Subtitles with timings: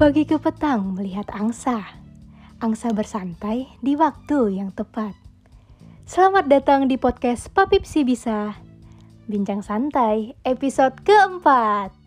[0.00, 1.84] Pagi ke petang melihat angsa.
[2.56, 5.12] Angsa bersantai di waktu yang tepat.
[6.08, 8.56] Selamat datang di podcast Papip Si Bisa.
[9.28, 11.99] Bincang santai episode keempat.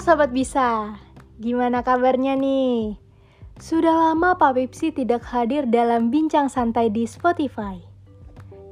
[0.00, 0.96] Sobat Bisa,
[1.36, 2.96] gimana kabarnya nih?
[3.60, 7.76] Sudah lama Pak Pipsi tidak hadir dalam bincang santai di Spotify.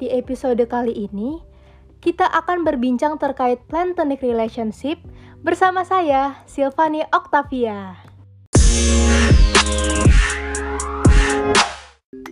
[0.00, 1.36] Di episode kali ini,
[2.00, 4.96] kita akan berbincang terkait platonic relationship
[5.44, 8.00] bersama saya, Silvani Octavia.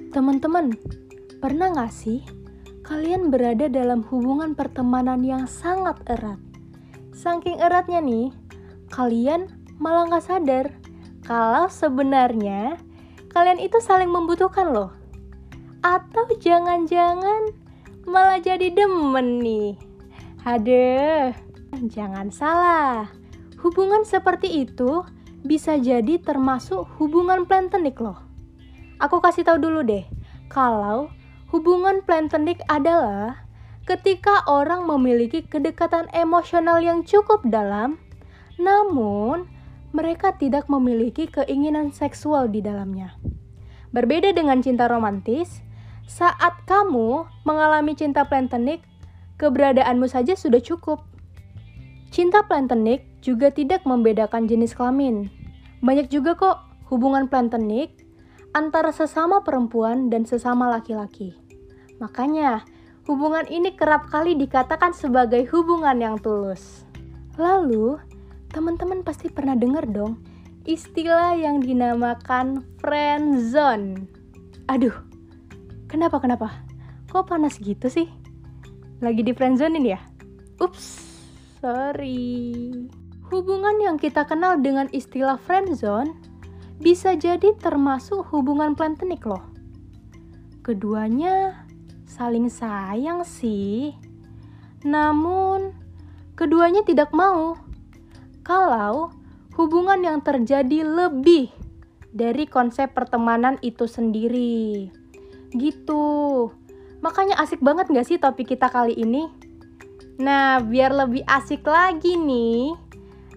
[0.09, 0.73] Teman-teman,
[1.45, 2.25] pernah nggak sih
[2.81, 6.41] kalian berada dalam hubungan pertemanan yang sangat erat?
[7.13, 8.46] Saking eratnya nih,
[8.91, 10.67] kalian malah nggak sadar
[11.27, 12.79] kalau sebenarnya
[13.35, 14.95] kalian itu saling membutuhkan loh.
[15.85, 17.53] Atau jangan-jangan
[18.07, 19.77] malah jadi demen nih.
[20.47, 21.35] Aduh,
[21.91, 23.11] jangan salah.
[23.61, 25.03] Hubungan seperti itu
[25.43, 28.19] bisa jadi termasuk hubungan plantonik loh.
[29.03, 30.07] Aku kasih tahu dulu deh,
[30.49, 31.13] kalau
[31.51, 33.45] hubungan plantonik adalah
[33.85, 38.01] ketika orang memiliki kedekatan emosional yang cukup dalam
[38.57, 39.49] namun,
[39.93, 43.17] mereka tidak memiliki keinginan seksual di dalamnya.
[43.93, 45.65] Berbeda dengan cinta romantis,
[46.05, 48.85] saat kamu mengalami cinta plantonik,
[49.41, 51.01] keberadaanmu saja sudah cukup.
[52.13, 55.29] Cinta plantonik juga tidak membedakan jenis kelamin.
[55.81, 57.93] Banyak juga kok hubungan plantonik
[58.57, 61.37] antara sesama perempuan dan sesama laki-laki.
[62.01, 62.65] Makanya,
[63.05, 66.87] hubungan ini kerap kali dikatakan sebagai hubungan yang tulus.
[67.37, 68.01] Lalu,
[68.57, 70.17] teman-teman pasti pernah dengar dong
[70.65, 74.09] istilah yang dinamakan friend zone.
[74.73, 74.97] Aduh,
[75.93, 76.65] kenapa kenapa?
[77.13, 78.09] Kok panas gitu sih?
[79.05, 80.01] Lagi di friend zone ini ya?
[80.57, 81.05] Ups,
[81.61, 82.73] sorry.
[83.29, 86.17] Hubungan yang kita kenal dengan istilah friend zone
[86.81, 89.45] bisa jadi termasuk hubungan platonik loh.
[90.65, 91.69] Keduanya
[92.09, 93.93] saling sayang sih.
[94.81, 95.77] Namun,
[96.41, 97.66] keduanya tidak mau
[98.47, 99.11] kalau
[99.59, 101.51] hubungan yang terjadi lebih
[102.15, 104.87] dari konsep pertemanan itu sendiri.
[105.51, 106.07] Gitu.
[107.03, 109.27] Makanya asik banget gak sih topik kita kali ini?
[110.23, 112.73] Nah, biar lebih asik lagi nih,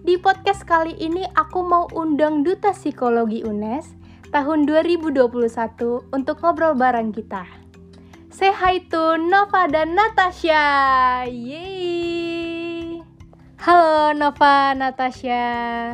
[0.00, 3.92] di podcast kali ini aku mau undang Duta Psikologi UNES
[4.32, 5.28] tahun 2021
[6.08, 7.44] untuk ngobrol bareng kita.
[8.32, 11.26] Say hi to Nova dan Natasha.
[11.28, 12.29] Yeay!
[13.60, 15.92] Halo Nova, Natasha.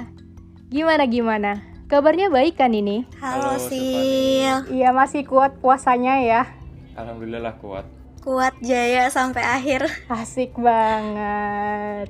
[0.71, 1.66] Gimana gimana?
[1.91, 3.03] Kabarnya baik kan ini?
[3.19, 4.71] Halo, Halo Sil.
[4.71, 6.47] Iya masih kuat puasanya ya?
[6.94, 7.91] Alhamdulillah kuat.
[8.22, 9.91] Kuat jaya sampai akhir.
[10.06, 12.06] Asik banget.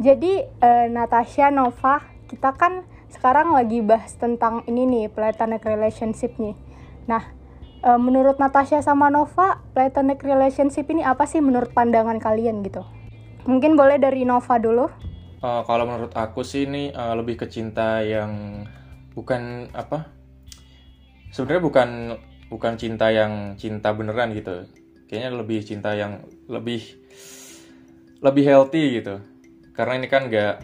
[0.00, 2.00] Jadi uh, Natasha, Nova,
[2.32, 6.56] kita kan sekarang lagi bahas tentang ini nih platonic relationship nih.
[7.04, 7.20] Nah,
[7.84, 12.80] uh, menurut Natasha sama Nova, platonic relationship ini apa sih menurut pandangan kalian gitu?
[13.44, 14.88] Mungkin boleh dari Nova dulu.
[15.44, 18.64] Uh, kalau menurut aku sih ini uh, lebih ke cinta yang
[19.12, 20.08] bukan apa?
[21.28, 21.88] Sebenarnya bukan
[22.48, 24.64] bukan cinta yang cinta beneran gitu.
[25.04, 26.80] Kayaknya lebih cinta yang lebih
[28.24, 29.20] lebih healthy gitu.
[29.76, 30.54] Karena ini kan nggak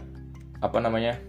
[0.64, 1.20] apa namanya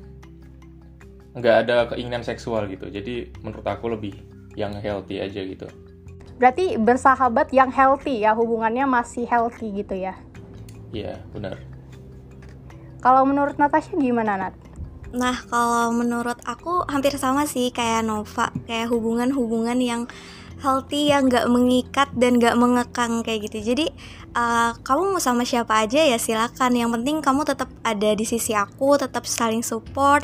[1.35, 2.87] nggak ada keinginan seksual gitu.
[2.87, 4.15] Jadi menurut aku lebih
[4.55, 5.67] yang healthy aja gitu.
[6.39, 10.15] Berarti bersahabat yang healthy ya hubungannya masih healthy gitu ya?
[10.91, 11.59] Iya, benar.
[13.01, 14.55] Kalau menurut Natasha gimana, Nat?
[15.11, 20.01] Nah, kalau menurut aku hampir sama sih kayak Nova, kayak hubungan-hubungan yang
[20.61, 23.73] healthy yang gak mengikat dan gak mengekang kayak gitu.
[23.73, 23.89] Jadi
[24.37, 26.77] uh, kamu mau sama siapa aja ya silakan.
[26.77, 30.23] Yang penting kamu tetap ada di sisi aku, tetap saling support,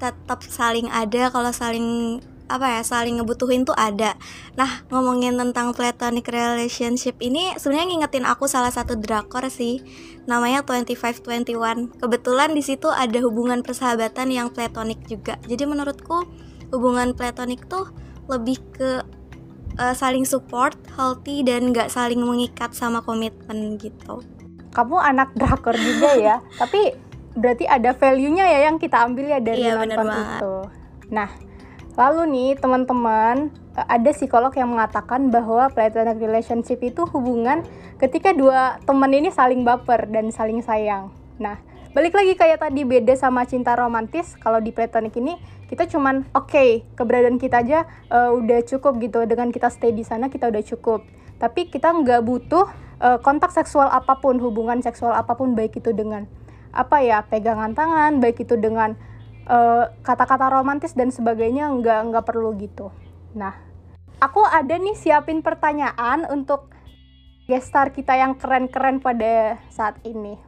[0.00, 4.16] tetap saling ada kalau saling apa ya saling ngebutuhin tuh ada.
[4.56, 9.80] Nah ngomongin tentang platonic relationship ini sebenarnya ngingetin aku salah satu drakor sih,
[10.28, 11.96] namanya 2521.
[11.96, 15.40] Kebetulan di situ ada hubungan persahabatan yang platonik juga.
[15.48, 16.28] Jadi menurutku
[16.68, 17.88] hubungan platonik tuh
[18.28, 19.04] lebih ke
[19.78, 24.20] uh, saling support, healthy dan nggak saling mengikat sama komitmen gitu.
[24.74, 26.92] Kamu anak drakor juga ya, tapi
[27.34, 30.54] berarti ada value-nya ya yang kita ambil ya dari iya, nonton itu.
[31.10, 31.28] Nah,
[31.94, 37.62] Lalu nih teman-teman, eh, ada psikolog yang mengatakan bahwa platonic relationship itu hubungan
[38.02, 41.14] ketika dua teman ini saling baper dan saling sayang.
[41.38, 41.62] Nah,
[41.94, 44.34] balik lagi kayak tadi beda sama cinta romantis.
[44.42, 45.38] Kalau di platonik ini
[45.70, 49.22] kita cuman oke okay, keberadaan kita aja uh, udah cukup gitu.
[49.30, 51.06] Dengan kita stay di sana kita udah cukup.
[51.38, 52.66] Tapi kita nggak butuh
[52.98, 56.26] uh, kontak seksual apa pun hubungan seksual apa pun baik itu dengan
[56.74, 58.98] apa ya pegangan tangan baik itu dengan
[59.44, 62.88] kata kata-kata romantis dan sebagainya nggak nggak perlu gitu
[63.36, 63.52] nah
[64.24, 66.74] aku ada nih siapin pertanyaan untuk
[67.44, 70.40] gestar kita yang keren-keren pada saat ini.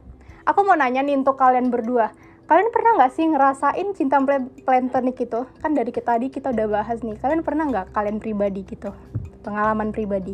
[0.49, 2.09] Aku mau nanya nih untuk kalian berdua.
[2.47, 4.17] Kalian pernah nggak sih ngerasain cinta
[4.63, 5.43] platonik itu?
[5.59, 7.19] Kan dari kita tadi kita udah bahas nih.
[7.19, 8.95] Kalian pernah nggak kalian pribadi gitu?
[9.43, 10.33] Pengalaman pribadi?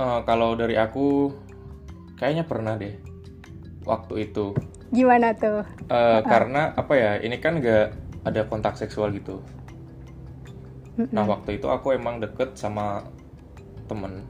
[0.00, 1.30] Uh, kalau dari aku,
[2.16, 2.96] kayaknya pernah deh.
[3.84, 4.56] Waktu itu.
[4.90, 5.62] Gimana tuh?
[5.86, 6.18] Uh, uh.
[6.26, 7.12] Karena apa ya?
[7.22, 7.86] Ini kan nggak
[8.26, 9.42] ada kontak seksual gitu.
[11.14, 13.06] Nah waktu itu aku emang deket sama
[13.88, 14.22] temen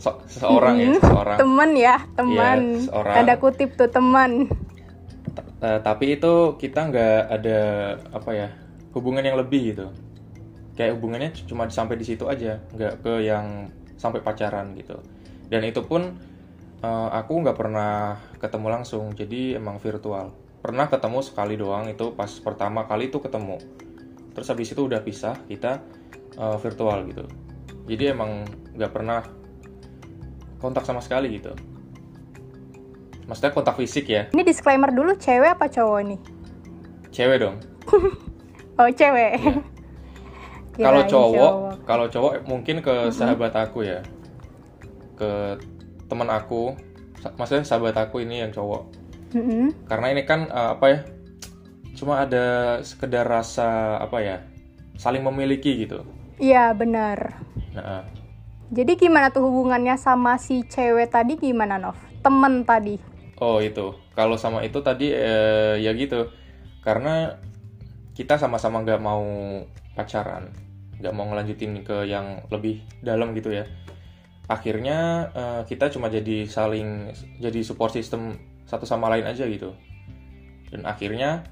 [0.00, 0.10] se
[0.40, 4.48] seorang ya seorang teman ya teman ya, seorang tanda kutip tuh teman
[5.60, 7.60] uh, tapi itu kita nggak ada
[8.12, 8.48] apa ya
[8.96, 9.86] hubungan yang lebih gitu
[10.76, 13.68] kayak hubungannya cuma sampai di situ aja nggak ke yang
[14.00, 14.96] sampai pacaran gitu
[15.52, 16.16] dan itu pun
[16.84, 20.32] uh, aku nggak pernah ketemu langsung jadi emang virtual.
[20.60, 23.56] Pernah ketemu sekali doang itu pas pertama kali itu ketemu.
[24.36, 25.80] Terus habis itu udah pisah kita
[26.36, 27.24] uh, virtual gitu.
[27.88, 28.44] Jadi emang
[28.76, 29.24] nggak pernah
[30.60, 31.56] kontak sama sekali gitu.
[33.24, 34.28] Maksudnya kontak fisik ya.
[34.34, 36.20] Ini disclaimer dulu cewek apa cowok nih?
[37.10, 37.56] Cewek dong.
[38.80, 39.36] Oh cewek.
[40.80, 40.88] Ya.
[40.88, 41.52] kalau cowok
[41.84, 44.00] kalau cowok mungkin ke sahabat aku ya.
[45.12, 45.60] Ke
[46.10, 46.74] teman aku
[47.38, 48.82] maksudnya sahabat aku ini yang cowok
[49.38, 49.86] mm-hmm.
[49.86, 51.00] karena ini kan uh, apa ya
[51.94, 54.36] cuma ada sekedar rasa apa ya
[54.98, 56.02] saling memiliki gitu
[56.42, 57.38] iya benar
[57.70, 58.02] nah
[58.70, 61.98] jadi gimana tuh hubungannya sama si cewek tadi gimana Nov?
[62.22, 62.94] Temen tadi?
[63.42, 66.30] Oh itu, kalau sama itu tadi eh, ya gitu,
[66.78, 67.34] karena
[68.14, 69.26] kita sama-sama nggak mau
[69.98, 70.54] pacaran,
[71.02, 73.66] nggak mau ngelanjutin ke yang lebih dalam gitu ya.
[74.50, 78.34] Akhirnya eh, kita cuma jadi saling jadi support system
[78.66, 79.70] satu sama lain aja gitu.
[80.74, 81.46] Dan akhirnya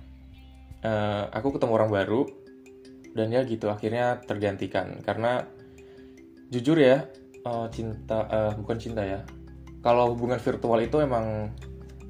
[0.82, 2.26] eh, aku ketemu orang baru
[3.14, 4.98] dan ya gitu akhirnya tergantikan.
[5.06, 5.46] Karena
[6.50, 7.06] jujur ya
[7.44, 9.20] uh, cinta uh, bukan cinta ya.
[9.84, 11.54] Kalau hubungan virtual itu emang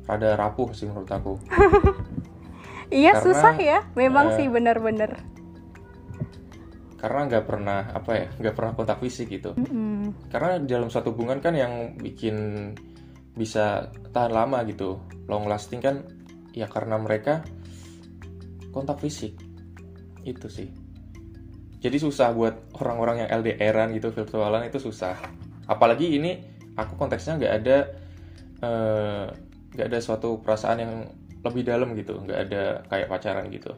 [0.08, 1.34] rada rapuh sih menurut aku.
[2.88, 3.84] Iya susah ya.
[3.92, 5.20] Memang uh, sih bener-bener
[6.98, 9.54] karena nggak pernah apa ya nggak pernah kontak fisik gitu.
[9.54, 10.28] Mm-hmm.
[10.34, 12.70] karena dalam satu hubungan kan yang bikin
[13.38, 14.98] bisa tahan lama gitu
[15.30, 16.02] long lasting kan
[16.50, 17.46] ya karena mereka
[18.74, 19.38] kontak fisik.
[20.26, 20.68] Itu sih.
[21.78, 25.14] Jadi susah buat orang-orang yang LDRan gitu virtualan itu susah.
[25.70, 26.42] Apalagi ini
[26.74, 27.78] aku konteksnya nggak ada
[28.62, 29.24] eh,
[29.74, 30.94] nggak uh, ada suatu perasaan yang
[31.42, 33.70] lebih dalam gitu nggak ada kayak pacaran gitu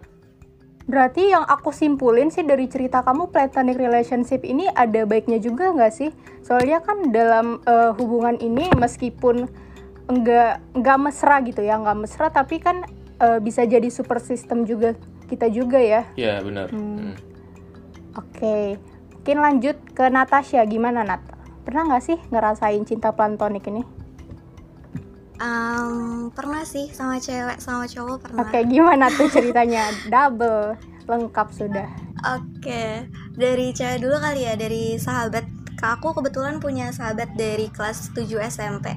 [0.91, 5.93] Berarti yang aku simpulin sih dari cerita kamu platonic relationship ini ada baiknya juga nggak
[5.95, 6.11] sih?
[6.43, 9.47] Soalnya kan dalam uh, hubungan ini meskipun
[10.11, 12.83] nggak nggak mesra gitu ya nggak mesra tapi kan
[13.23, 14.99] uh, bisa jadi super system juga
[15.31, 16.03] kita juga ya.
[16.19, 16.75] Iya benar.
[16.75, 17.15] Hmm.
[17.15, 17.17] Hmm.
[18.19, 18.75] Oke,
[19.15, 20.67] mungkin lanjut ke Natasha.
[20.67, 21.23] Gimana Nat?
[21.63, 23.87] Pernah nggak sih ngerasain cinta platonik ini?
[25.41, 28.45] Um, pernah sih sama cewek sama cowok pernah.
[28.45, 29.89] Oke, gimana tuh ceritanya?
[30.13, 30.77] Double,
[31.09, 31.89] lengkap sudah.
[32.37, 35.49] Oke, dari cewek dulu kali ya, dari sahabat.
[35.81, 38.93] Aku kebetulan punya sahabat dari kelas 7 SMP.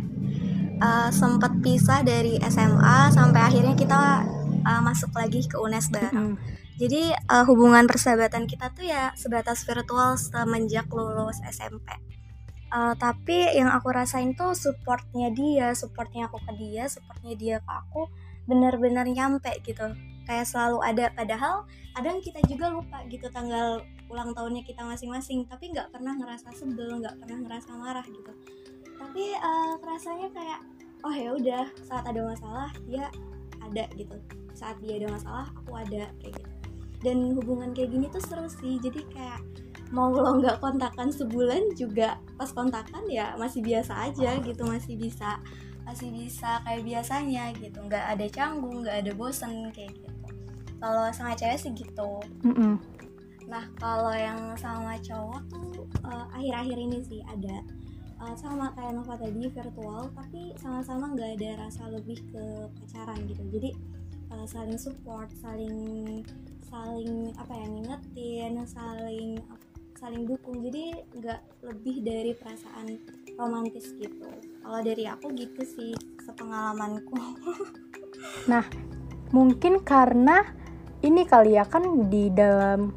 [0.83, 4.27] Uh, sempat pisah dari SMA sampai akhirnya kita
[4.67, 6.11] uh, masuk lagi ke UNES bareng.
[6.11, 11.85] Mm -hmm jadi uh, hubungan persahabatan kita tuh ya sebatas virtual semenjak lulus SMP.
[12.73, 17.55] Uh, eh, tapi yang aku rasain tuh supportnya dia, supportnya aku ke dia, supportnya dia
[17.61, 18.09] ke aku
[18.49, 19.93] benar-benar nyampe gitu.
[20.25, 21.05] Kayak selalu ada.
[21.13, 26.49] Padahal kadang kita juga lupa gitu tanggal ulang tahunnya kita masing-masing, tapi nggak pernah ngerasa
[26.57, 28.33] sebel, nggak pernah ngerasa marah gitu.
[28.97, 30.59] Tapi uh, rasanya kayak
[31.05, 33.05] oh ya udah saat ada masalah dia
[33.61, 34.17] ada gitu.
[34.57, 36.53] Saat dia ada masalah aku ada kayak gitu
[37.03, 39.39] dan hubungan kayak gini tuh seru sih jadi kayak
[39.93, 45.37] mau lo nggak kontakan sebulan juga pas kontakan ya masih biasa aja gitu masih bisa
[45.85, 47.77] masih bisa kayak biasanya gitu.
[47.85, 50.09] Nggak ada canggung nggak ada bosen kayak gitu.
[50.81, 52.11] Kalau sama cewek sih gitu.
[52.43, 52.73] Mm -mm.
[53.43, 57.61] nah kalau yang sama cowok tuh uh, akhir-akhir ini sih ada
[58.23, 62.43] uh, sama kayak Nova tadi virtual tapi sama-sama nggak ada rasa lebih ke
[62.81, 63.43] pacaran gitu.
[63.53, 63.69] Jadi
[64.33, 65.77] uh, saling support saling
[66.65, 69.37] saling apa ya ngingetin saling
[70.03, 72.99] saling dukung jadi nggak lebih dari perasaan
[73.39, 74.27] romantis gitu
[74.59, 75.95] kalau dari aku gitu sih
[76.27, 77.15] sepengalamanku
[78.47, 78.63] Nah,
[79.31, 80.43] mungkin karena
[81.03, 82.91] ini kali ya kan di dalam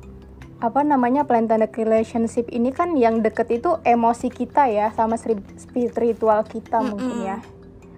[0.62, 5.18] apa namanya platonic relationship ini kan yang deket itu emosi kita ya sama
[5.58, 6.88] spiritual kita Mm-mm.
[6.94, 7.38] mungkin ya.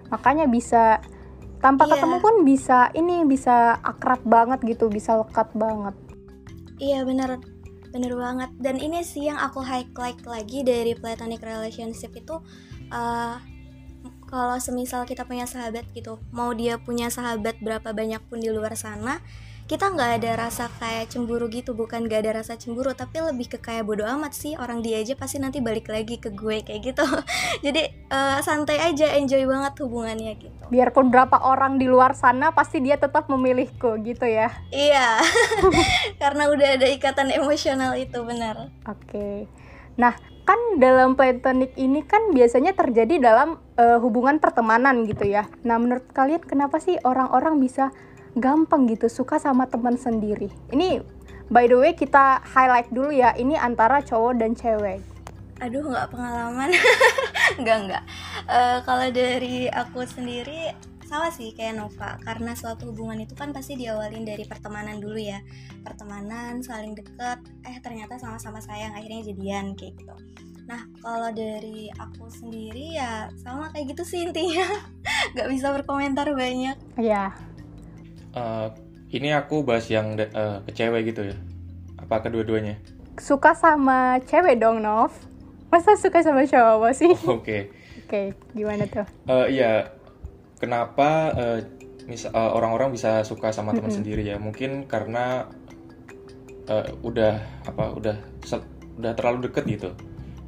[0.09, 0.99] Makanya bisa
[1.61, 1.97] tanpa Iya.
[1.97, 5.95] ketemu pun bisa ini bisa akrab banget gitu, bisa lekat banget.
[6.81, 7.58] Iya bener
[7.89, 8.49] bener banget.
[8.57, 12.41] Dan ini sih yang aku highlight lagi dari platonic relationship itu
[12.89, 13.35] eh,
[14.29, 18.77] kalau semisal kita punya sahabat gitu mau dia punya sahabat berapa banyak pun di luar
[18.77, 19.17] sana
[19.69, 23.61] kita nggak ada rasa kayak cemburu gitu bukan nggak ada rasa cemburu tapi lebih ke
[23.61, 27.05] kayak bodo amat sih orang dia aja pasti nanti balik lagi ke gue kayak gitu
[27.69, 32.81] jadi eh, santai aja enjoy banget hubungannya gitu Biarpun berapa orang di luar sana pasti
[32.81, 34.49] dia tetap memilihku gitu ya.
[34.73, 35.21] iya
[36.21, 39.45] karena udah ada ikatan emosional itu benar Oke.
[39.99, 40.15] Nah,
[40.47, 45.45] kan dalam platonic ini kan biasanya terjadi dalam eh, hubungan pertemanan gitu ya.
[45.61, 47.93] Nah, menurut kalian kenapa sih orang-orang bisa
[48.37, 50.51] gampang gitu suka sama teman sendiri?
[50.69, 51.01] Ini
[51.49, 55.01] by the way kita highlight dulu ya, ini antara cowok dan cewek.
[55.59, 56.71] aduh nggak pengalaman.
[57.59, 58.03] Nggak nggak.
[58.47, 60.71] Eh, kalau dari aku sendiri
[61.03, 62.15] sama sih kayak Nova.
[62.23, 65.43] Karena suatu hubungan itu kan pasti diawalin dari pertemanan dulu ya.
[65.83, 67.43] Pertemanan saling deket.
[67.67, 70.15] Eh ternyata sama-sama sayang akhirnya jadian kayak gitu.
[70.69, 74.63] Nah kalau dari aku sendiri ya sama kayak gitu sih intinya.
[75.35, 76.77] Nggak bisa berkomentar banyak.
[76.95, 77.35] Ya,
[78.39, 78.67] Eh,
[79.19, 81.37] ini aku bahas yang eh, ke cewek gitu ya.
[81.99, 82.75] Apa kedua-duanya?
[83.19, 85.11] suka sama cewek dong, Nov.
[85.69, 87.13] Masa suka sama cowok sih?
[87.27, 87.69] Oke.
[88.05, 89.05] Oke, gimana tuh?
[89.29, 89.93] Eh, iya.
[90.59, 91.59] Kenapa eh,
[92.09, 93.97] mis- eh, orang-orang bisa suka sama teman Mm-mm.
[94.01, 94.37] sendiri ya?
[94.41, 95.47] Mungkin karena
[96.69, 97.33] eh, udah
[97.67, 97.83] apa?
[97.95, 98.15] Udah
[98.99, 99.89] udah terlalu deket gitu.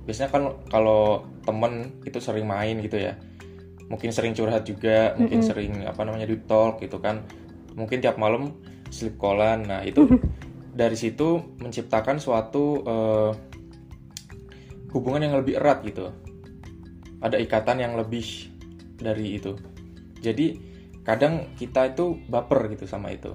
[0.08, 3.16] Biasanya kan kalau temen itu sering main gitu ya.
[3.92, 5.50] Mungkin sering curhat juga, mungkin Mm-mm.
[5.52, 7.24] sering apa namanya di talk gitu kan.
[7.76, 8.56] Mungkin tiap malam
[8.92, 9.66] sleep callan.
[9.66, 10.06] Nah, itu
[10.82, 13.32] dari situ menciptakan suatu eh,
[14.92, 16.12] hubungan yang lebih erat gitu.
[17.24, 18.52] Ada ikatan yang lebih
[19.00, 19.56] dari itu.
[20.22, 20.60] Jadi
[21.02, 23.34] kadang kita itu baper gitu sama itu.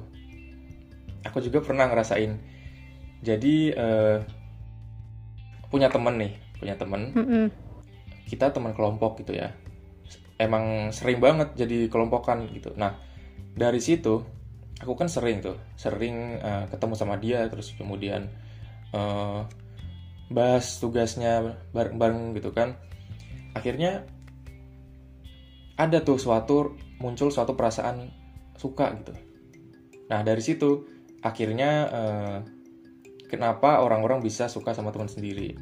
[1.26, 2.38] Aku juga pernah ngerasain.
[3.24, 4.18] Jadi eh,
[5.72, 7.10] punya temen nih, punya temen.
[7.14, 7.44] Mm-mm.
[8.26, 9.50] Kita teman kelompok gitu ya.
[10.36, 12.76] Emang sering banget jadi kelompokan gitu.
[12.76, 13.05] Nah
[13.56, 14.20] dari situ
[14.76, 18.28] aku kan sering tuh, sering eh, ketemu sama dia terus kemudian
[18.92, 19.40] eh,
[20.28, 22.76] bahas tugasnya bareng-bareng gitu kan.
[23.56, 24.04] Akhirnya
[25.80, 28.12] ada tuh suatu muncul suatu perasaan
[28.60, 29.12] suka gitu.
[30.12, 30.84] Nah dari situ
[31.24, 32.38] akhirnya eh,
[33.26, 35.56] kenapa orang-orang bisa suka sama teman sendiri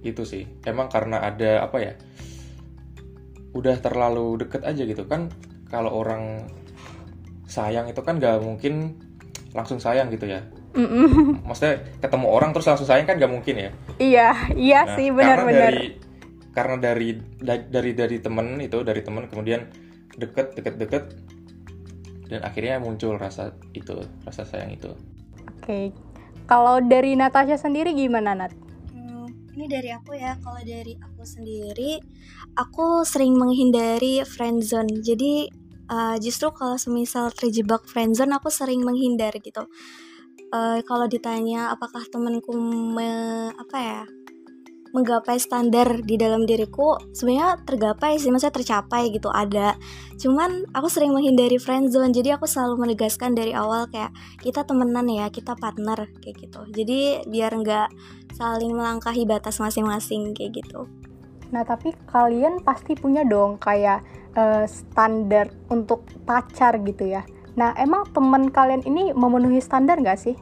[0.00, 1.92] itu sih emang karena ada apa ya
[3.56, 5.32] udah terlalu deket aja gitu kan
[5.66, 6.46] kalau orang
[7.46, 8.94] sayang itu kan gak mungkin
[9.54, 10.42] langsung sayang gitu ya
[10.76, 11.40] Mm-mm.
[11.48, 15.16] maksudnya ketemu orang terus langsung sayang kan gak mungkin ya Iya, iya Nah, sih karena
[15.42, 15.72] benar-benar.
[15.72, 15.86] dari
[16.52, 17.08] karena dari
[17.40, 19.64] da- dari dari temen itu dari temen kemudian
[20.14, 21.04] deket deket deket
[22.26, 24.90] dan akhirnya muncul rasa itu rasa sayang itu
[25.56, 25.90] Oke.
[26.46, 28.54] Kalau dari Natasha sendiri gimana, Nat?
[28.90, 31.98] Hmm, ini dari aku ya kalau dari aku sendiri
[32.54, 35.50] aku sering menghindari friendzone jadi
[35.90, 39.66] eh, justru kalau semisal terjebak friendzone aku sering menghindar gitu.
[40.54, 44.02] Eh, kalau ditanya apakah temanku me- apa ya
[44.96, 49.76] menggapai standar di dalam diriku sebenarnya tergapai sih maksudnya tercapai gitu ada.
[50.16, 55.28] Cuman aku sering menghindari friendzone jadi aku selalu menegaskan dari awal kayak kita temenan ya
[55.28, 56.64] kita partner kayak gitu.
[56.72, 57.88] Jadi biar nggak
[58.40, 60.88] saling melangkahi batas masing-masing kayak gitu.
[61.52, 64.02] Nah, tapi kalian pasti punya dong kayak
[64.36, 67.24] eh, standar untuk pacar gitu ya.
[67.56, 70.36] Nah, emang teman kalian ini memenuhi standar nggak sih?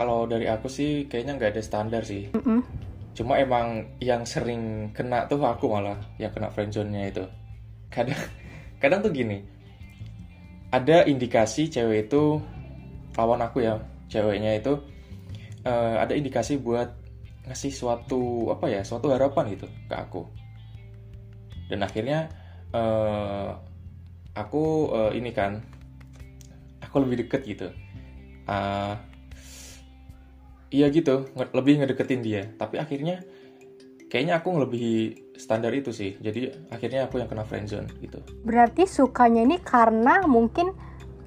[0.00, 2.64] kalau dari aku sih kayaknya nggak ada standar sih Mm-mm.
[3.12, 7.24] cuma emang yang sering kena tuh aku malah yang kena friendzone-nya itu
[7.92, 8.16] kadang
[8.80, 9.44] kadang tuh gini
[10.72, 12.40] ada indikasi cewek itu
[13.12, 13.76] lawan aku ya
[14.08, 14.80] ceweknya itu
[15.68, 16.96] eh, ada indikasi buat
[17.44, 20.24] ngasih suatu apa ya suatu harapan gitu ke aku
[21.68, 22.32] dan akhirnya
[22.70, 23.50] eh,
[24.34, 25.62] aku eh, ini kan
[26.82, 27.68] aku lebih deket gitu.
[28.50, 28.98] Ah,
[30.74, 32.42] iya gitu nge- lebih ngedeketin dia.
[32.58, 33.22] Tapi akhirnya
[34.10, 34.96] kayaknya aku ngelebihi
[35.38, 36.18] standar itu sih.
[36.18, 38.18] Jadi akhirnya aku yang kena friendzone gitu.
[38.42, 40.74] Berarti sukanya ini karena mungkin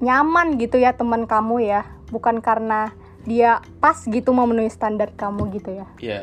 [0.04, 2.92] nyaman gitu ya teman kamu ya, bukan karena
[3.24, 5.86] dia pas gitu memenuhi standar kamu gitu ya.
[5.96, 6.22] Iya.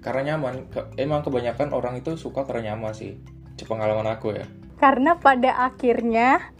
[0.00, 0.72] Karena nyaman.
[0.72, 3.20] Ke- emang kebanyakan orang itu suka karena nyaman sih
[3.62, 6.50] pengalaman aku ya Karena pada akhirnya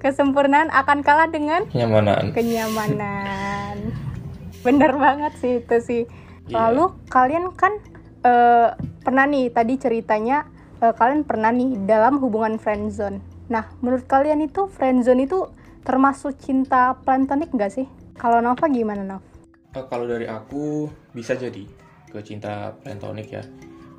[0.00, 2.32] kesempurnaan akan kalah dengan Kenyamanan.
[2.32, 3.76] kenyamanan.
[4.66, 6.02] Bener banget sih itu sih.
[6.48, 6.72] Iya.
[6.72, 7.72] Lalu kalian kan
[8.20, 8.68] eh,
[9.00, 10.48] pernah nih tadi ceritanya
[10.80, 13.20] eh, kalian pernah nih dalam hubungan friendzone.
[13.48, 15.48] Nah, menurut kalian itu friendzone itu
[15.84, 17.86] termasuk cinta platonik nggak sih?
[18.16, 19.20] Kalau Nova gimana Nov?
[19.72, 21.64] Eh, kalau dari aku bisa jadi
[22.08, 23.42] ke cinta platonik ya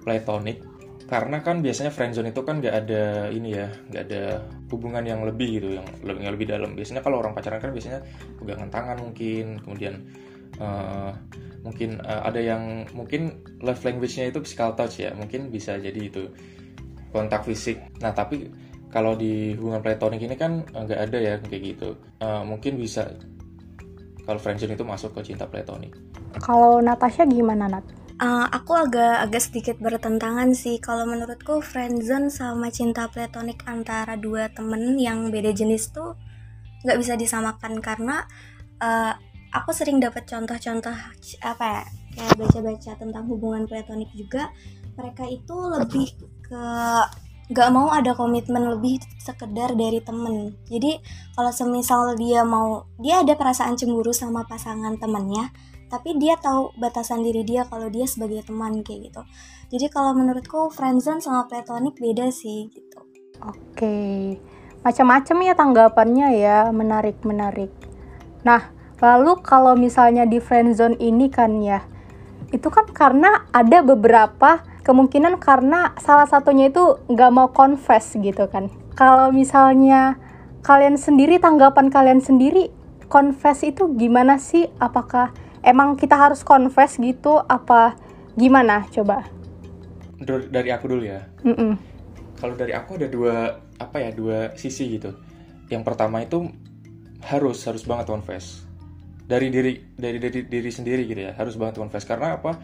[0.02, 0.62] platonik
[1.06, 4.42] karena kan biasanya friendzone itu kan nggak ada ini ya nggak ada
[4.74, 6.70] hubungan yang lebih gitu yang lebih yang lebih dalam.
[6.74, 8.02] Biasanya kalau orang pacaran kan biasanya
[8.42, 10.02] pegangan tangan mungkin kemudian
[10.58, 11.12] eh,
[11.62, 16.26] mungkin eh, ada yang mungkin love language-nya itu physical touch ya mungkin bisa jadi itu
[17.14, 17.78] kontak fisik.
[18.02, 18.50] Nah tapi
[18.90, 21.90] kalau di hubungan platonik ini kan eh, nggak ada ya kayak gitu.
[22.18, 23.14] Eh, mungkin bisa
[24.26, 25.94] kalau friendzone itu masuk ke cinta platonik.
[26.42, 28.05] Kalau Natasha gimana Nat?
[28.16, 30.80] Uh, aku agak agak sedikit bertentangan sih.
[30.80, 36.16] Kalau menurutku friendzone sama cinta platonik antara dua temen yang beda jenis tuh
[36.88, 38.24] nggak bisa disamakan karena
[38.80, 39.12] uh,
[39.52, 40.96] aku sering dapat contoh-contoh
[41.44, 41.84] apa ya
[42.16, 44.48] kayak baca-baca tentang hubungan platonik juga.
[44.96, 46.08] Mereka itu lebih
[46.40, 46.64] ke
[47.46, 50.56] nggak mau ada komitmen lebih sekedar dari temen.
[50.72, 51.04] Jadi
[51.36, 55.52] kalau semisal dia mau dia ada perasaan cemburu sama pasangan temennya
[55.92, 59.22] tapi dia tahu batasan diri dia kalau dia sebagai teman kayak gitu
[59.70, 63.06] jadi kalau menurutku friendzone sama platonic beda sih gitu
[63.44, 64.40] Oke,
[64.86, 67.72] macam-macam ya tanggapannya ya, menarik menarik.
[68.48, 68.72] Nah,
[69.04, 71.84] lalu kalau misalnya di friendzone ini kan ya,
[72.56, 78.72] itu kan karena ada beberapa kemungkinan karena salah satunya itu nggak mau confess gitu kan.
[78.96, 80.16] Kalau misalnya
[80.64, 82.72] kalian sendiri tanggapan kalian sendiri
[83.12, 84.72] confess itu gimana sih?
[84.80, 87.42] Apakah emang kita harus confess gitu?
[87.50, 87.98] Apa
[88.38, 88.86] gimana?
[88.94, 89.36] Coba.
[90.26, 91.76] Dari aku dulu ya Mm-mm.
[92.40, 95.12] kalau dari aku ada dua apa ya dua sisi gitu
[95.68, 96.48] yang pertama itu
[97.28, 98.64] harus harus banget confess
[99.28, 102.56] dari diri dari diri diri sendiri gitu ya harus banget confess karena apa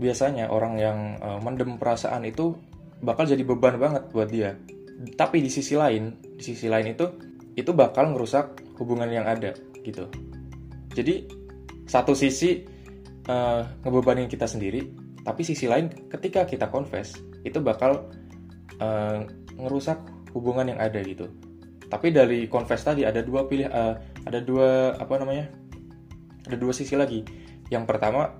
[0.00, 2.56] biasanya orang yang eh, mendem perasaan itu
[3.04, 4.56] bakal jadi beban banget buat dia
[5.14, 7.06] tapi di sisi lain di sisi lain itu
[7.52, 9.52] itu bakal ngerusak hubungan yang ada
[9.84, 10.08] gitu
[10.96, 11.28] jadi
[11.88, 12.68] satu sisi
[13.24, 18.12] eh, ngebebanin kita sendiri tapi sisi lain ketika kita confess itu bakal
[18.78, 19.24] eh,
[19.58, 19.98] ngerusak
[20.36, 21.26] hubungan yang ada gitu.
[21.88, 23.94] Tapi dari confess tadi ada dua pilih eh,
[24.28, 25.48] ada dua apa namanya
[26.46, 27.24] ada dua sisi lagi.
[27.72, 28.36] Yang pertama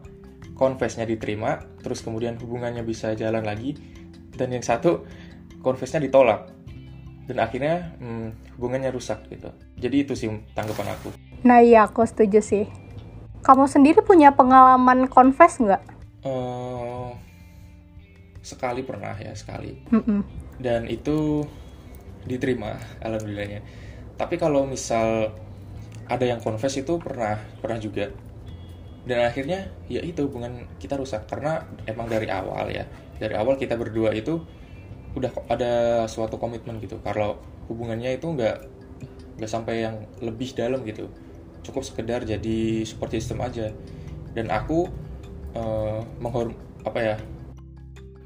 [0.56, 3.76] confessnya diterima terus kemudian hubungannya bisa jalan lagi
[4.36, 5.04] dan yang satu
[5.64, 6.52] confessnya ditolak.
[7.28, 9.52] Dan akhirnya hmm, hubungannya rusak gitu.
[9.76, 11.12] Jadi itu sih tanggapan aku.
[11.44, 12.87] Nah iya, aku setuju sih.
[13.46, 15.82] Kamu sendiri punya pengalaman confess nggak?
[16.24, 17.10] Eh,
[18.42, 19.74] sekali pernah ya sekali.
[19.92, 20.20] Mm-mm.
[20.58, 21.46] dan itu
[22.26, 23.60] diterima alhamdulillahnya.
[24.20, 25.32] Tapi kalau misal
[26.08, 28.10] ada yang confess itu pernah pernah juga.
[29.08, 31.26] Dan akhirnya ya itu hubungan kita rusak.
[31.30, 32.84] Karena emang dari awal ya
[33.18, 34.42] dari awal kita berdua itu
[35.18, 35.72] udah ada
[36.10, 37.00] suatu komitmen gitu.
[37.02, 38.56] Kalau hubungannya itu nggak
[39.40, 41.08] nggak sampai yang lebih dalam gitu
[41.64, 43.72] cukup sekedar jadi support system aja
[44.32, 44.88] dan aku
[45.56, 46.54] eh, menghor
[46.86, 47.16] apa ya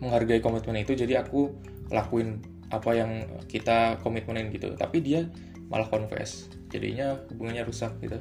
[0.02, 1.54] menghargai komitmen itu jadi aku
[1.92, 2.42] lakuin
[2.72, 5.28] apa yang kita komitmenin gitu tapi dia
[5.68, 8.16] malah confess jadinya hubungannya rusak gitu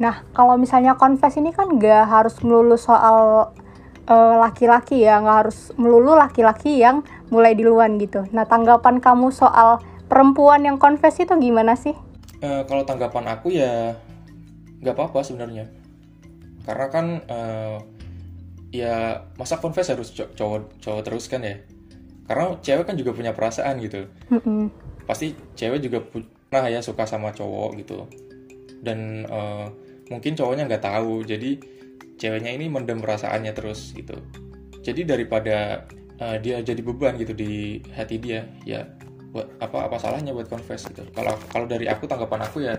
[0.00, 3.52] Nah, kalau misalnya confess ini kan nggak harus melulu soal
[4.08, 8.24] eh, laki-laki ya, nggak harus melulu laki-laki yang mulai duluan gitu.
[8.34, 9.78] Nah, tanggapan kamu soal
[10.10, 11.94] perempuan yang confess itu gimana sih?
[12.42, 13.94] Eh, kalau tanggapan aku ya
[14.82, 15.70] nggak apa-apa sebenarnya.
[16.66, 17.78] Karena kan eh,
[18.74, 21.62] ya masa confess harus co- cowok cowok terus kan ya.
[22.26, 24.10] Karena cewek kan juga punya perasaan gitu.
[24.30, 24.70] Mm-mm.
[25.02, 28.06] pasti cewek juga pernah ya suka sama cowok gitu.
[28.82, 29.66] Dan eh,
[30.10, 31.22] mungkin cowoknya nggak tahu.
[31.26, 31.58] Jadi
[32.18, 34.14] ceweknya ini mendem perasaannya terus gitu.
[34.82, 35.86] Jadi daripada
[36.22, 38.86] eh, dia jadi beban gitu di hati dia ya
[39.32, 41.02] buat apa apa salahnya buat confess gitu.
[41.10, 42.78] Kalau kalau dari aku tanggapan aku ya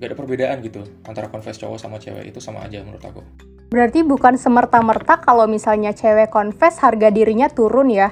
[0.00, 3.22] gak ada perbedaan gitu antara confess cowok sama cewek itu sama aja menurut aku
[3.70, 8.10] Berarti bukan semerta-merta kalau misalnya cewek confess harga dirinya turun ya?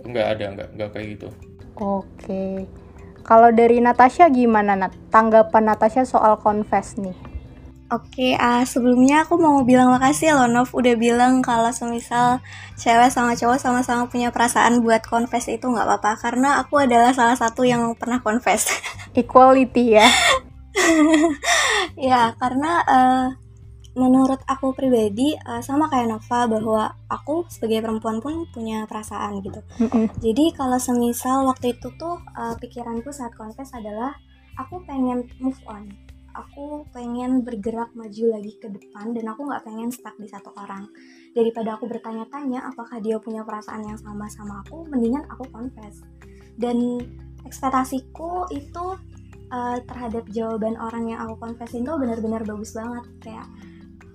[0.00, 1.28] nggak ada nggak nggak kayak gitu
[1.80, 2.68] Oke.
[3.24, 4.92] Kalau dari Natasha gimana Nat?
[5.08, 7.16] Tanggapan Natasha soal confess nih.
[7.90, 12.38] Oke, ah, sebelumnya aku mau bilang makasih loh Nov udah bilang kalau semisal
[12.78, 17.34] cewek sama cowok sama-sama punya perasaan buat confess itu nggak apa-apa karena aku adalah salah
[17.34, 18.70] satu yang pernah confess.
[19.18, 20.06] Equality ya.
[22.10, 23.28] ya, karena eh,
[23.98, 29.60] menurut aku pribadi eh, sama kayak Nova bahwa aku sebagai perempuan pun punya perasaan gitu.
[30.22, 34.14] Jadi kalau semisal waktu itu tuh eh, pikiranku saat confess adalah
[34.58, 35.90] aku pengen move on.
[36.30, 40.86] Aku pengen bergerak maju lagi ke depan dan aku nggak pengen stuck di satu orang.
[41.34, 46.06] Daripada aku bertanya-tanya apakah dia punya perasaan yang sama sama aku mendingan aku confess.
[46.54, 47.02] Dan
[47.42, 48.84] ekspektasiku itu
[49.50, 53.04] uh, terhadap jawaban orang yang aku confessin tuh benar-benar bagus banget.
[53.20, 53.46] Kayak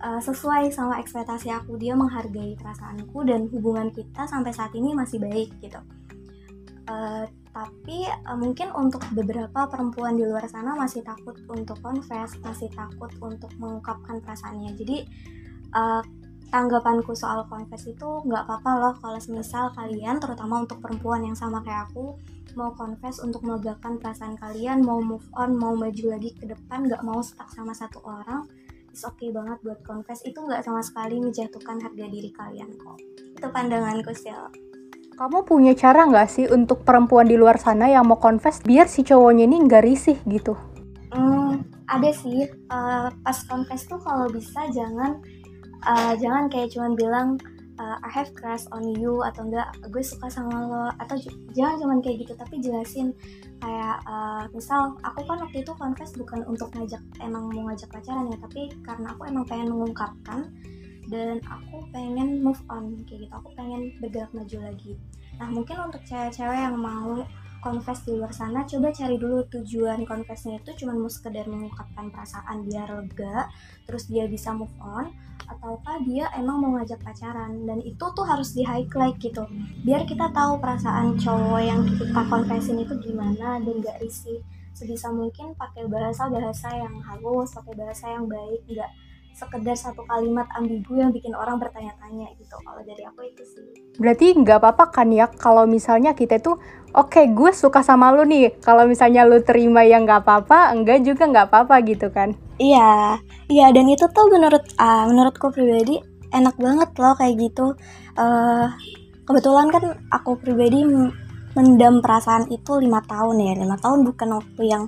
[0.01, 5.21] uh, sesuai sama ekspektasi aku dia menghargai perasaanku dan hubungan kita sampai saat ini masih
[5.21, 5.79] baik gitu.
[6.85, 12.69] Uh, tapi uh, mungkin untuk beberapa perempuan di luar sana masih takut untuk confess masih
[12.75, 14.75] takut untuk mengungkapkan perasaannya.
[14.75, 14.97] Jadi
[15.73, 16.03] uh,
[16.53, 21.59] tanggapanku soal confess itu nggak apa-apa loh kalau semisal kalian terutama untuk perempuan yang sama
[21.65, 22.15] kayak aku
[22.55, 27.03] mau confess untuk melegakan perasaan kalian mau move on mau maju lagi ke depan nggak
[27.03, 28.47] mau stuck sama satu orang
[28.91, 32.97] is oke okay banget buat confess itu nggak sama sekali menjatuhkan harga diri kalian kok
[33.35, 34.31] itu pandanganku sih
[35.15, 38.99] kamu punya cara nggak sih untuk perempuan di luar sana yang mau confess biar si
[38.99, 40.59] cowoknya ini nggak risih gitu?
[41.15, 42.43] Hmm, ada sih.
[42.67, 45.23] Uh, pas confess tuh kalau bisa jangan
[45.87, 47.27] uh, jangan kayak cuman bilang
[47.79, 51.15] uh, I have crush on you atau enggak gue suka sama lo atau
[51.53, 53.11] jangan cuman kayak gitu tapi jelasin
[53.59, 58.31] kayak uh, misal aku kan waktu itu confess bukan untuk ngajak emang mau ngajak pacaran
[58.31, 60.51] ya tapi karena aku emang pengen mengungkapkan
[61.05, 64.97] dan aku pengen move on kayak gitu aku pengen bergerak maju lagi.
[65.37, 67.21] Nah mungkin untuk cewek-cewek yang mau
[67.65, 72.69] confess di luar sana coba cari dulu tujuan confessnya itu cuma mau sekedar mengungkapkan perasaan
[72.69, 73.49] biar lega
[73.89, 75.09] terus dia bisa move on
[75.49, 77.65] ataukah dia emang mau ngajak pacaran.
[77.65, 79.45] Dan itu tuh harus di highlight gitu
[79.85, 84.41] biar kita tahu perasaan cowok yang kita confessin itu gimana dan gak risih.
[84.75, 88.91] Sebisa mungkin pakai bahasa bahasa yang halus pakai bahasa yang baik nggak
[89.35, 92.55] sekedar satu kalimat ambigu yang bikin orang bertanya-tanya gitu.
[92.59, 93.67] Kalau dari aku itu sih.
[93.99, 96.59] Berarti nggak apa-apa kan ya kalau misalnya kita tuh
[96.95, 98.55] oke okay, gue suka sama lu nih.
[98.63, 102.33] Kalau misalnya lu terima yang nggak apa-apa enggak juga nggak apa-apa gitu kan.
[102.55, 103.19] Iya
[103.51, 105.99] iya dan itu tuh menurut uh, menurutku pribadi
[106.31, 107.75] enak banget loh kayak gitu.
[108.15, 108.71] Uh,
[109.27, 110.87] kebetulan kan aku pribadi
[111.55, 113.53] mendam perasaan itu lima tahun ya.
[113.59, 114.83] Lima tahun bukan waktu yang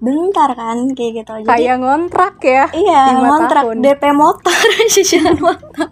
[0.00, 1.32] bentar kan kayak gitu.
[1.44, 3.76] Jadi kayak ngontrak ya iya ngontrak tahun.
[3.84, 4.58] DP motor
[4.94, 5.90] cicilan motor.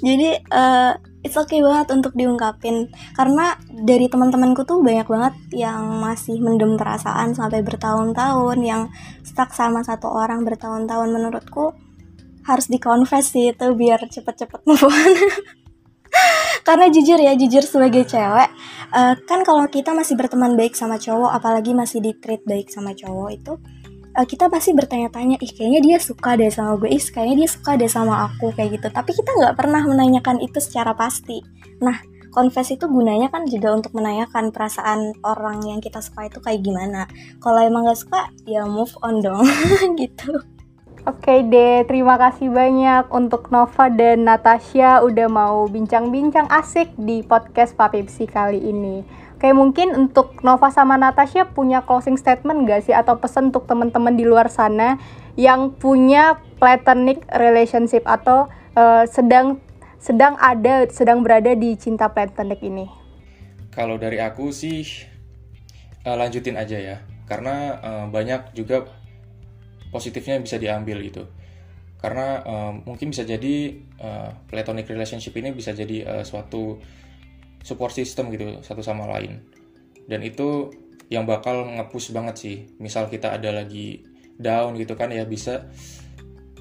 [0.00, 0.92] Jadi uh,
[1.24, 2.92] it's okay banget untuk diungkapin.
[3.16, 8.92] Karena dari teman-temanku tuh banyak banget yang masih mendem perasaan sampai bertahun-tahun yang
[9.24, 11.08] stuck sama satu orang bertahun-tahun.
[11.08, 11.72] Menurutku
[12.44, 15.12] harus dikonfes sih itu biar cepet-cepet move on.
[16.68, 18.48] Karena jujur ya jujur sebagai cewek
[18.94, 22.94] uh, kan kalau kita masih berteman baik sama cowok apalagi masih di treat baik sama
[22.94, 23.52] cowok itu
[24.14, 26.90] uh, kita pasti bertanya-tanya ih kayaknya dia suka deh sama gue.
[26.90, 28.88] Ih kayaknya dia suka deh sama aku kayak gitu.
[28.90, 31.42] Tapi kita nggak pernah menanyakan itu secara pasti.
[31.82, 31.98] Nah
[32.34, 37.06] confess itu gunanya kan juga untuk menanyakan perasaan orang yang kita suka itu kayak gimana.
[37.38, 39.46] Kalau emang gak suka ya move on dong
[40.02, 40.42] gitu.
[41.04, 47.76] Oke deh, terima kasih banyak untuk Nova dan Natasha udah mau bincang-bincang asik di podcast
[47.76, 49.04] Papipsi kali ini.
[49.34, 52.94] Oke, mungkin untuk Nova sama Natasha punya closing statement gak sih?
[52.94, 54.96] Atau pesan untuk teman-teman di luar sana
[55.34, 58.46] yang punya platonic relationship atau
[58.78, 59.58] uh, sedang
[59.98, 62.86] sedang ada sedang berada di cinta platonic ini?
[63.74, 64.86] Kalau dari aku sih
[66.06, 68.86] uh, lanjutin aja ya, karena uh, banyak juga
[69.90, 71.26] positifnya bisa diambil gitu.
[71.98, 76.78] Karena uh, mungkin bisa jadi uh, platonic relationship ini bisa jadi uh, suatu
[77.64, 79.40] support system gitu satu sama lain
[80.04, 80.68] dan itu
[81.08, 84.04] yang bakal ngepush banget sih misal kita ada lagi
[84.36, 85.72] down gitu kan ya bisa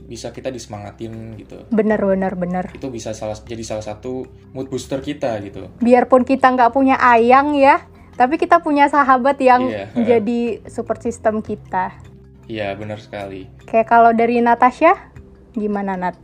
[0.04, 5.00] bisa kita disemangatin gitu bener bener bener itu bisa salah jadi salah satu mood booster
[5.00, 9.88] kita gitu biarpun kita nggak punya ayang ya tapi kita punya sahabat yang yeah.
[10.16, 12.04] jadi support system kita
[12.48, 13.48] Iya benar sekali.
[13.63, 15.12] Kayak kalau dari Natasha,
[15.56, 16.16] gimana Nat?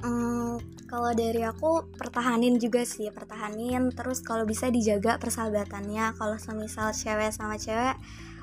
[0.00, 0.56] Hmm,
[0.92, 3.88] kalau dari aku pertahanin juga sih, pertahanin.
[3.96, 6.12] Terus kalau bisa dijaga persahabatannya.
[6.20, 7.96] Kalau semisal cewek sama cewek,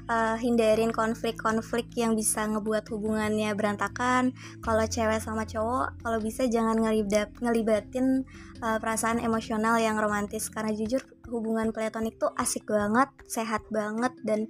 [0.10, 4.34] uh, hindarin konflik-konflik yang bisa ngebuat hubungannya berantakan.
[4.66, 8.26] Kalau cewek sama cowok, kalau bisa jangan ngelibat ngelibatin
[8.66, 10.50] uh, perasaan emosional yang romantis.
[10.50, 14.50] Karena jujur hubungan platonik tuh asik banget, sehat banget dan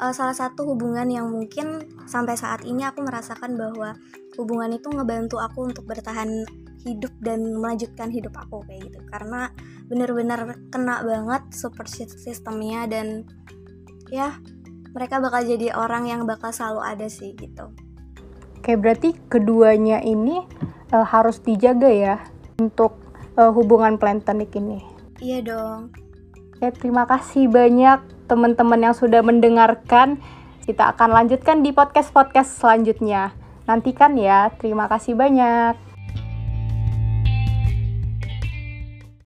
[0.00, 3.92] uh, salah satu hubungan yang mungkin sampai saat ini aku merasakan bahwa
[4.40, 6.48] hubungan itu ngebantu aku untuk bertahan
[6.84, 9.52] hidup dan melanjutkan hidup aku kayak gitu karena
[9.90, 13.28] bener-bener kena banget support sistemnya dan
[14.08, 14.38] ya
[14.90, 17.70] mereka bakal jadi orang yang bakal selalu ada sih gitu.
[18.60, 20.44] Oke berarti keduanya ini
[20.92, 22.16] uh, harus dijaga ya
[22.60, 22.98] untuk
[23.38, 24.82] uh, hubungan plantanik ini.
[25.20, 25.80] Iya dong.
[26.60, 30.20] Ya terima kasih banyak teman-teman yang sudah mendengarkan.
[30.68, 33.32] Kita akan lanjutkan di podcast-podcast selanjutnya.
[33.64, 34.52] Nantikan ya.
[34.60, 35.89] Terima kasih banyak.